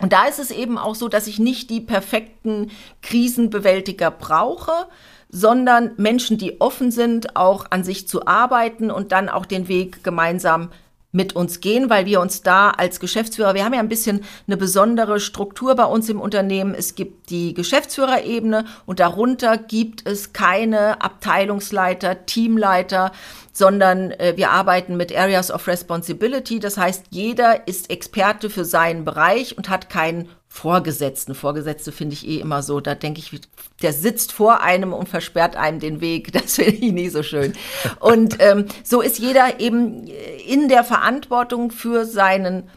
Und 0.00 0.12
da 0.12 0.26
ist 0.26 0.40
es 0.40 0.50
eben 0.50 0.78
auch 0.78 0.96
so, 0.96 1.06
dass 1.06 1.28
ich 1.28 1.38
nicht 1.38 1.70
die 1.70 1.80
perfekten 1.80 2.72
Krisenbewältiger 3.02 4.10
brauche, 4.10 4.88
sondern 5.28 5.92
Menschen, 5.96 6.38
die 6.38 6.60
offen 6.60 6.90
sind, 6.90 7.36
auch 7.36 7.66
an 7.70 7.84
sich 7.84 8.08
zu 8.08 8.26
arbeiten 8.26 8.90
und 8.90 9.12
dann 9.12 9.28
auch 9.28 9.46
den 9.46 9.68
Weg 9.68 10.04
gemeinsam 10.04 10.70
mit 11.14 11.36
uns 11.36 11.60
gehen, 11.60 11.90
weil 11.90 12.06
wir 12.06 12.20
uns 12.20 12.42
da 12.42 12.70
als 12.70 12.98
Geschäftsführer, 12.98 13.54
wir 13.54 13.64
haben 13.64 13.72
ja 13.72 13.78
ein 13.78 13.88
bisschen 13.88 14.24
eine 14.48 14.56
besondere 14.56 15.20
Struktur 15.20 15.76
bei 15.76 15.84
uns 15.84 16.08
im 16.08 16.20
Unternehmen. 16.20 16.74
Es 16.74 16.96
gibt 16.96 17.30
die 17.30 17.54
Geschäftsführerebene 17.54 18.64
und 18.84 18.98
darunter 18.98 19.56
gibt 19.56 20.06
es 20.08 20.32
keine 20.32 21.00
Abteilungsleiter, 21.00 22.26
Teamleiter, 22.26 23.12
sondern 23.54 24.10
äh, 24.10 24.34
wir 24.36 24.50
arbeiten 24.50 24.96
mit 24.96 25.16
Areas 25.16 25.50
of 25.50 25.66
Responsibility. 25.68 26.58
Das 26.58 26.76
heißt, 26.76 27.06
jeder 27.10 27.66
ist 27.68 27.88
Experte 27.88 28.50
für 28.50 28.64
seinen 28.64 29.04
Bereich 29.04 29.56
und 29.56 29.68
hat 29.68 29.88
keinen 29.88 30.28
Vorgesetzten. 30.48 31.34
Vorgesetzte 31.34 31.92
finde 31.92 32.14
ich 32.14 32.26
eh 32.26 32.40
immer 32.40 32.62
so, 32.62 32.80
da 32.80 32.96
denke 32.96 33.20
ich, 33.20 33.40
der 33.80 33.92
sitzt 33.92 34.32
vor 34.32 34.60
einem 34.60 34.92
und 34.92 35.08
versperrt 35.08 35.56
einem 35.56 35.80
den 35.80 36.00
Weg. 36.00 36.32
Das 36.44 36.56
finde 36.56 36.72
ich 36.72 36.92
nie 36.92 37.08
so 37.08 37.22
schön. 37.22 37.52
Und 38.00 38.36
ähm, 38.40 38.66
so 38.82 39.00
ist 39.00 39.18
jeder 39.18 39.60
eben 39.60 40.08
in 40.46 40.68
der 40.68 40.82
Verantwortung 40.82 41.70
für 41.70 42.04
seinen 42.04 42.68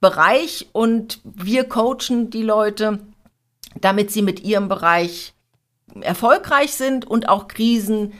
Bereich 0.00 0.68
und 0.72 1.20
wir 1.24 1.64
coachen 1.64 2.28
die 2.28 2.42
Leute, 2.42 2.98
damit 3.80 4.10
sie 4.10 4.20
mit 4.20 4.40
ihrem 4.40 4.68
Bereich 4.68 5.32
erfolgreich 6.02 6.74
sind 6.74 7.06
und 7.06 7.30
auch 7.30 7.48
Krisen 7.48 8.12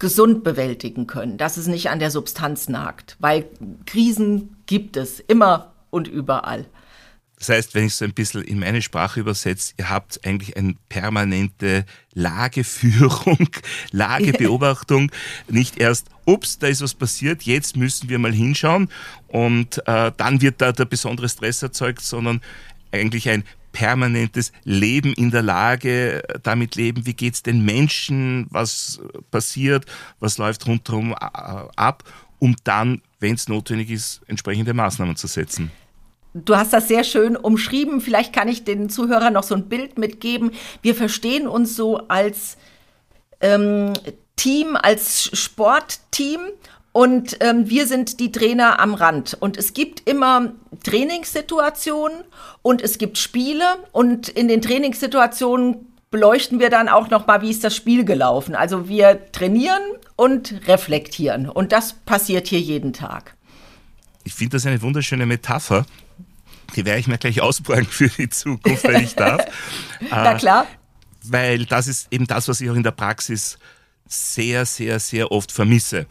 gesund 0.00 0.42
bewältigen 0.42 1.06
können, 1.06 1.38
dass 1.38 1.56
es 1.56 1.68
nicht 1.68 1.90
an 1.90 2.00
der 2.00 2.10
Substanz 2.10 2.68
nagt, 2.68 3.16
weil 3.20 3.48
Krisen 3.86 4.56
gibt 4.66 4.96
es 4.96 5.20
immer 5.20 5.72
und 5.90 6.08
überall. 6.08 6.66
Das 7.38 7.48
heißt, 7.48 7.74
wenn 7.74 7.86
ich 7.86 7.94
so 7.94 8.04
ein 8.04 8.12
bisschen 8.12 8.42
in 8.42 8.58
meine 8.58 8.82
Sprache 8.82 9.20
übersetze, 9.20 9.72
ihr 9.78 9.88
habt 9.88 10.20
eigentlich 10.26 10.58
eine 10.58 10.74
permanente 10.90 11.86
Lageführung, 12.12 13.48
Lagebeobachtung. 13.92 15.10
Nicht 15.48 15.78
erst, 15.78 16.08
ups, 16.26 16.58
da 16.58 16.66
ist 16.66 16.82
was 16.82 16.92
passiert, 16.92 17.42
jetzt 17.44 17.76
müssen 17.76 18.10
wir 18.10 18.18
mal 18.18 18.32
hinschauen 18.32 18.90
und 19.28 19.78
äh, 19.86 20.12
dann 20.14 20.42
wird 20.42 20.60
da 20.60 20.72
der 20.72 20.84
besondere 20.84 21.30
Stress 21.30 21.62
erzeugt, 21.62 22.02
sondern 22.02 22.42
eigentlich 22.92 23.28
ein 23.30 23.44
permanentes 23.72 24.52
Leben 24.64 25.12
in 25.14 25.30
der 25.30 25.42
Lage, 25.42 26.22
damit 26.42 26.74
leben, 26.74 27.06
wie 27.06 27.14
geht's 27.14 27.42
den 27.42 27.64
Menschen, 27.64 28.46
was 28.50 29.00
passiert, 29.30 29.86
was 30.18 30.38
läuft 30.38 30.66
rundherum 30.66 31.12
äh, 31.12 31.16
ab, 31.76 32.04
um 32.38 32.56
dann, 32.64 33.02
wenn 33.18 33.34
es 33.34 33.48
notwendig 33.48 33.90
ist, 33.90 34.22
entsprechende 34.26 34.74
Maßnahmen 34.74 35.16
zu 35.16 35.26
setzen. 35.26 35.70
Du 36.32 36.56
hast 36.56 36.72
das 36.72 36.86
sehr 36.86 37.02
schön 37.02 37.36
umschrieben. 37.36 38.00
Vielleicht 38.00 38.32
kann 38.32 38.48
ich 38.48 38.64
den 38.64 38.88
Zuhörern 38.88 39.32
noch 39.32 39.42
so 39.42 39.54
ein 39.54 39.68
Bild 39.68 39.98
mitgeben. 39.98 40.52
Wir 40.80 40.94
verstehen 40.94 41.48
uns 41.48 41.74
so 41.74 42.06
als 42.08 42.56
ähm, 43.40 43.92
Team, 44.36 44.76
als 44.76 45.36
Sportteam 45.36 46.40
und 46.92 47.36
ähm, 47.40 47.68
wir 47.70 47.86
sind 47.86 48.18
die 48.18 48.32
Trainer 48.32 48.80
am 48.80 48.94
Rand. 48.94 49.36
Und 49.38 49.56
es 49.56 49.74
gibt 49.74 50.08
immer 50.08 50.52
Trainingssituationen 50.82 52.24
und 52.62 52.82
es 52.82 52.98
gibt 52.98 53.18
Spiele. 53.18 53.64
Und 53.92 54.28
in 54.28 54.48
den 54.48 54.60
Trainingssituationen 54.60 55.86
beleuchten 56.10 56.58
wir 56.58 56.68
dann 56.68 56.88
auch 56.88 57.08
noch 57.08 57.26
mal, 57.28 57.42
wie 57.42 57.50
ist 57.50 57.62
das 57.62 57.76
Spiel 57.76 58.04
gelaufen. 58.04 58.56
Also 58.56 58.88
wir 58.88 59.30
trainieren 59.30 59.82
und 60.16 60.66
reflektieren. 60.66 61.48
Und 61.48 61.70
das 61.70 61.92
passiert 61.92 62.48
hier 62.48 62.60
jeden 62.60 62.92
Tag. 62.92 63.36
Ich 64.24 64.34
finde 64.34 64.56
das 64.56 64.66
eine 64.66 64.82
wunderschöne 64.82 65.26
Metapher. 65.26 65.86
Die 66.74 66.84
werde 66.84 67.00
ich 67.00 67.06
mir 67.06 67.18
gleich 67.18 67.40
ausborgen 67.40 67.86
für 67.86 68.08
die 68.08 68.28
Zukunft, 68.28 68.84
wenn 68.84 69.04
ich 69.04 69.14
darf. 69.14 69.44
Na 70.10 70.34
klar. 70.34 70.64
Äh, 70.64 70.66
weil 71.22 71.66
das 71.66 71.86
ist 71.86 72.08
eben 72.10 72.26
das, 72.26 72.48
was 72.48 72.60
ich 72.60 72.70
auch 72.70 72.74
in 72.74 72.82
der 72.82 72.92
Praxis 72.92 73.58
sehr, 74.06 74.66
sehr, 74.66 74.98
sehr 74.98 75.30
oft 75.30 75.52
vermisse. 75.52 76.06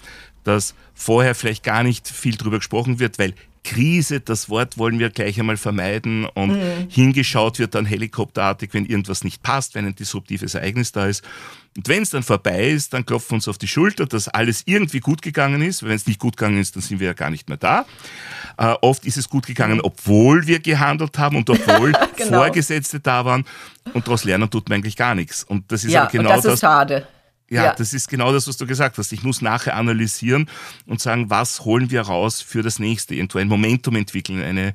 Dass 0.49 0.73
vorher 0.95 1.35
vielleicht 1.35 1.63
gar 1.63 1.83
nicht 1.83 2.07
viel 2.07 2.35
drüber 2.35 2.57
gesprochen 2.57 2.99
wird, 2.99 3.19
weil 3.19 3.35
Krise, 3.63 4.19
das 4.19 4.49
Wort 4.49 4.77
wollen 4.77 4.99
wir 4.99 5.09
gleich 5.09 5.39
einmal 5.39 5.57
vermeiden 5.57 6.25
und 6.25 6.51
mhm. 6.51 6.87
hingeschaut 6.89 7.59
wird 7.59 7.75
dann 7.75 7.85
helikopterartig, 7.85 8.73
wenn 8.73 8.85
irgendwas 8.85 9.23
nicht 9.23 9.43
passt, 9.43 9.75
wenn 9.75 9.85
ein 9.85 9.95
disruptives 9.95 10.55
Ereignis 10.55 10.91
da 10.91 11.05
ist. 11.05 11.23
Und 11.77 11.87
wenn 11.87 12.01
es 12.01 12.09
dann 12.09 12.23
vorbei 12.23 12.69
ist, 12.69 12.93
dann 12.93 13.05
klopfen 13.05 13.31
wir 13.31 13.35
uns 13.35 13.47
auf 13.47 13.57
die 13.57 13.67
Schulter, 13.67 14.05
dass 14.05 14.27
alles 14.27 14.63
irgendwie 14.65 15.01
gut 15.01 15.21
gegangen 15.21 15.61
ist. 15.61 15.83
Wenn 15.83 15.91
es 15.91 16.07
nicht 16.07 16.19
gut 16.19 16.35
gegangen 16.35 16.59
ist, 16.59 16.75
dann 16.75 16.81
sind 16.81 16.99
wir 16.99 17.07
ja 17.07 17.13
gar 17.13 17.29
nicht 17.29 17.47
mehr 17.47 17.57
da. 17.57 17.85
Äh, 18.57 18.73
oft 18.81 19.05
ist 19.05 19.17
es 19.17 19.29
gut 19.29 19.45
gegangen, 19.45 19.81
obwohl 19.81 20.47
wir 20.47 20.59
gehandelt 20.59 21.17
haben 21.19 21.35
und 21.35 21.49
obwohl 21.49 21.91
genau. 22.17 22.39
Vorgesetzte 22.39 22.99
da 22.99 23.23
waren. 23.23 23.45
Und 23.93 24.07
daraus 24.07 24.23
lernen 24.23 24.49
tut 24.49 24.67
man 24.67 24.77
eigentlich 24.77 24.95
gar 24.95 25.13
nichts. 25.13 25.43
Und 25.43 25.71
das 25.71 25.83
ist 25.83 25.91
ja, 25.91 26.05
genau 26.05 26.29
das. 26.29 26.45
Ist 26.45 26.51
das 26.51 26.59
schade. 26.61 27.07
Ja, 27.49 27.65
ja, 27.65 27.73
das 27.73 27.93
ist 27.93 28.09
genau 28.09 28.31
das, 28.31 28.47
was 28.47 28.57
du 28.57 28.67
gesagt 28.67 28.97
hast. 28.97 29.11
Ich 29.11 29.23
muss 29.23 29.41
nachher 29.41 29.75
analysieren 29.75 30.49
und 30.85 31.01
sagen, 31.01 31.29
was 31.29 31.65
holen 31.65 31.89
wir 31.89 32.01
raus 32.01 32.41
für 32.41 32.61
das 32.61 32.77
nächste? 32.77 33.15
Irgendwo 33.15 33.39
ein 33.39 33.47
Momentum 33.47 33.95
entwickeln, 33.95 34.41
eine, 34.41 34.73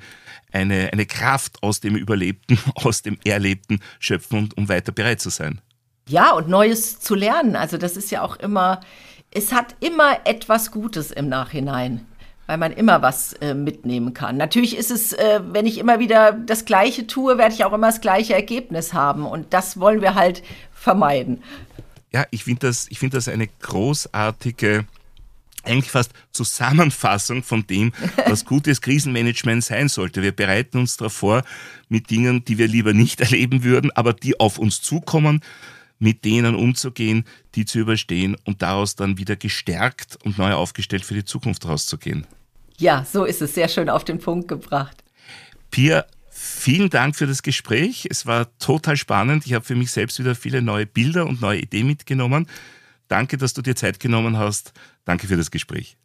eine, 0.53 0.91
eine 0.93 1.07
Kraft 1.07 1.63
aus 1.63 1.81
dem 1.81 1.95
Überlebten, 1.95 2.59
aus 2.75 3.03
dem 3.03 3.19
Erlebten 3.25 3.81
schöpfen, 4.01 4.39
und, 4.39 4.57
um 4.57 4.69
weiter 4.69 4.93
bereit 4.93 5.21
zu 5.21 5.31
sein. 5.31 5.61
Ja, 6.09 6.33
und 6.33 6.49
Neues 6.49 6.99
zu 7.01 7.15
lernen. 7.15 7.57
Also 7.57 7.79
das 7.79 7.97
ist 7.97 8.11
ja 8.11 8.23
auch 8.23 8.37
immer, 8.37 8.81
es 9.31 9.53
hat 9.53 9.77
immer 9.81 10.19
etwas 10.25 10.71
Gutes 10.71 11.11
im 11.11 11.29
Nachhinein 11.29 12.07
weil 12.47 12.59
man 12.59 12.73
immer 12.73 13.01
was 13.01 13.33
äh, 13.35 13.55
mitnehmen 13.55 14.13
kann. 14.13 14.37
Natürlich 14.37 14.77
ist 14.77 14.91
es, 14.91 15.15
äh, 15.15 15.41
wenn 15.51 15.65
ich 15.65 15.79
immer 15.79 15.99
wieder 15.99 16.33
das 16.33 16.67
Gleiche 16.67 17.07
tue, 17.07 17.39
werde 17.39 17.55
ich 17.55 17.65
auch 17.65 17.73
immer 17.73 17.87
das 17.87 18.03
gleiche 18.03 18.35
Ergebnis 18.35 18.93
haben. 18.93 19.25
Und 19.25 19.55
das 19.55 19.81
wollen 19.81 20.03
wir 20.03 20.15
halt 20.15 20.43
vermeiden 20.71 21.43
ja, 22.15 22.25
ich 22.31 22.45
finde 22.45 22.69
das, 22.69 22.87
ich 22.91 23.01
finde 23.01 23.17
das 23.17 23.27
eine 23.27 23.49
großartige, 23.49 24.87
eigentlich 25.65 25.91
fast 25.91 26.13
Zusammenfassung 26.31 27.43
von 27.43 27.67
dem, 27.67 27.93
was 28.27 28.45
gutes 28.45 28.81
Krisenmanagement 28.81 29.65
sein 29.65 29.89
sollte. 29.89 30.23
Wir 30.23 30.31
bereiten 30.31 30.79
uns 30.79 30.97
darauf 30.97 31.13
vor 31.13 31.43
mit 31.89 32.11
Dingen, 32.11 32.45
die 32.45 32.57
wir 32.57 32.69
lieber 32.69 32.93
nicht 32.93 33.21
erleben 33.21 33.65
würden, 33.65 33.91
aber 33.91 34.13
die 34.13 34.39
auf 34.39 34.59
uns 34.59 34.81
zukommen, 34.81 35.41
mit 35.99 36.25
denen 36.25 36.55
umzugehen, 36.55 37.25
die 37.57 37.65
zu 37.65 37.81
überstehen 37.81 38.37
und 38.45 38.63
daraus 38.63 38.95
dann 38.95 39.19
wieder 39.19 39.35
gestärkt 39.35 40.17
und 40.25 40.39
neu 40.39 40.53
aufgestellt 40.53 41.05
für 41.05 41.15
die 41.15 41.25
Zukunft 41.25 41.67
rauszugehen. 41.67 42.29
Ja, 42.79 43.05
so 43.05 43.25
ist 43.25 43.43
es 43.43 43.55
sehr 43.55 43.69
schön 43.69 43.91
auf 43.91 44.05
den 44.05 44.21
Punkt 44.21 44.47
gebracht. 44.47 45.03
Pia, 45.73 46.05
Vielen 46.45 46.91
Dank 46.91 47.17
für 47.17 47.27
das 47.27 47.43
Gespräch. 47.43 48.07
Es 48.11 48.27
war 48.27 48.57
total 48.59 48.99
spannend. 48.99 49.47
Ich 49.47 49.55
habe 49.55 49.65
für 49.65 49.75
mich 49.75 49.91
selbst 49.91 50.19
wieder 50.19 50.35
viele 50.35 50.61
neue 50.61 50.85
Bilder 50.85 51.27
und 51.27 51.41
neue 51.41 51.61
Ideen 51.61 51.87
mitgenommen. 51.87 52.47
Danke, 53.09 53.39
dass 53.39 53.55
du 53.55 53.63
dir 53.63 53.75
Zeit 53.75 53.99
genommen 53.99 54.37
hast. 54.37 54.75
Danke 55.07 55.27
für 55.27 55.39
das 55.39 55.51
Gespräch. 55.51 55.97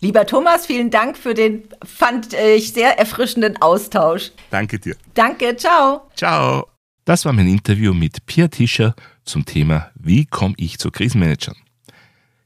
Lieber 0.00 0.26
Thomas, 0.26 0.66
vielen 0.66 0.90
Dank 0.90 1.16
für 1.16 1.34
den, 1.34 1.68
fand 1.84 2.32
ich, 2.32 2.72
sehr 2.72 2.98
erfrischenden 2.98 3.62
Austausch. 3.62 4.32
Danke 4.50 4.80
dir. 4.80 4.96
Danke, 5.14 5.56
ciao. 5.56 6.10
Ciao. 6.16 6.66
Das 7.04 7.24
war 7.24 7.32
mein 7.32 7.46
Interview 7.46 7.94
mit 7.94 8.26
Pia 8.26 8.48
Tischer 8.48 8.96
zum 9.24 9.44
Thema 9.44 9.92
Wie 9.94 10.26
komme 10.26 10.54
ich 10.56 10.78
zu 10.78 10.90
Krisenmanagern? 10.90 11.54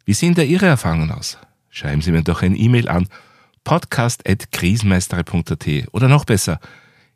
Wie 0.04 0.14
sehen 0.14 0.34
da 0.34 0.42
Ihre 0.42 0.66
Erfahrungen 0.66 1.10
aus? 1.10 1.38
Schreiben 1.70 2.02
Sie 2.02 2.12
mir 2.12 2.22
doch 2.22 2.42
ein 2.42 2.56
E-Mail 2.56 2.88
an 2.88 3.08
podcast.krisenmeistere.at 3.64 5.66
oder 5.92 6.08
noch 6.08 6.24
besser, 6.24 6.60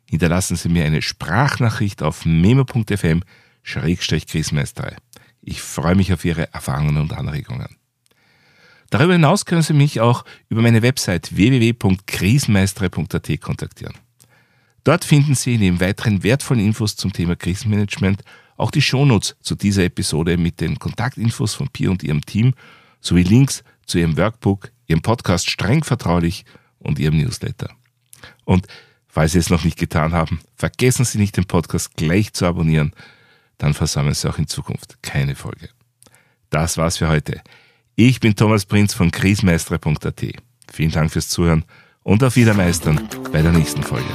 hinterlassen 0.09 0.55
Sie 0.55 0.69
mir 0.69 0.85
eine 0.85 1.01
Sprachnachricht 1.01 2.03
auf 2.03 2.25
memo.fm-krisenmeistere. 2.25 4.95
Ich 5.41 5.61
freue 5.61 5.95
mich 5.95 6.13
auf 6.13 6.23
Ihre 6.25 6.53
Erfahrungen 6.53 6.97
und 6.97 7.13
Anregungen. 7.13 7.77
Darüber 8.89 9.13
hinaus 9.13 9.45
können 9.45 9.61
Sie 9.63 9.73
mich 9.73 10.01
auch 10.01 10.25
über 10.49 10.61
meine 10.61 10.83
Website 10.83 11.35
www.krisenmeistere.at 11.35 13.41
kontaktieren. 13.41 13.95
Dort 14.83 15.05
finden 15.05 15.35
Sie 15.35 15.57
neben 15.57 15.79
weiteren 15.79 16.23
wertvollen 16.23 16.63
Infos 16.63 16.95
zum 16.95 17.11
Thema 17.11 17.35
Krisenmanagement 17.35 18.23
auch 18.57 18.71
die 18.71 18.81
Shownotes 18.81 19.35
zu 19.41 19.55
dieser 19.55 19.83
Episode 19.83 20.37
mit 20.37 20.61
den 20.61 20.77
Kontaktinfos 20.77 21.55
von 21.55 21.69
Pia 21.69 21.89
und 21.89 22.03
ihrem 22.03 22.25
Team 22.25 22.53
sowie 23.01 23.23
Links 23.23 23.63
zu 23.85 23.97
ihrem 23.97 24.17
Workbook, 24.17 24.71
ihrem 24.87 25.01
Podcast 25.01 25.49
streng 25.49 25.83
vertraulich 25.83 26.45
und 26.79 26.99
ihrem 26.99 27.17
Newsletter. 27.17 27.69
Und 28.45 28.67
falls 29.13 29.33
Sie 29.33 29.37
es 29.37 29.51
noch 29.51 29.63
nicht 29.63 29.77
getan 29.77 30.11
haben, 30.11 30.39
vergessen 30.55 31.05
Sie 31.05 31.19
nicht, 31.19 31.37
den 31.37 31.45
Podcast 31.45 31.95
gleich 31.95 32.33
zu 32.33 32.47
abonnieren, 32.47 32.93
dann 33.59 33.75
versäumen 33.75 34.15
Sie 34.15 34.27
auch 34.27 34.39
in 34.39 34.47
Zukunft 34.47 35.03
keine 35.03 35.35
Folge. 35.35 35.69
Das 36.49 36.77
war's 36.77 36.97
für 36.97 37.09
heute. 37.09 37.41
Ich 37.95 38.19
bin 38.19 38.35
Thomas 38.35 38.65
Prinz 38.65 38.95
von 38.95 39.11
krismeistere.at. 39.11 40.23
Vielen 40.71 40.91
Dank 40.91 41.11
fürs 41.11 41.29
Zuhören 41.29 41.63
und 42.01 42.23
auf 42.23 42.35
Wiedermeistern 42.35 43.07
bei 43.31 43.43
der 43.43 43.51
nächsten 43.51 43.83
Folge. 43.83 44.09